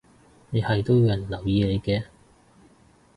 [0.49, 2.05] 你係都要人留意你嘅